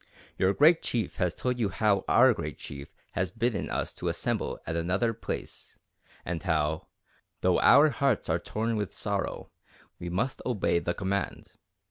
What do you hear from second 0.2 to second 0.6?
Your